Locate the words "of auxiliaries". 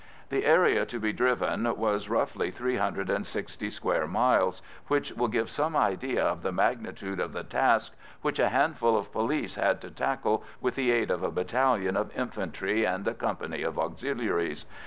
13.61-14.65